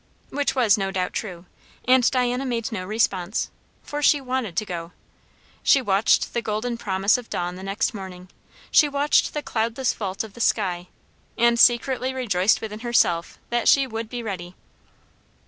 [0.31, 1.45] Which was no doubt true,
[1.87, 3.51] and Diana made no response;
[3.83, 4.93] for she wanted to go.
[5.61, 8.29] She watched the golden promise of dawn the next morning;
[8.71, 10.87] she watched the cloudless vault of the sky,
[11.37, 14.55] and secretly rejoiced within herself that she would be ready.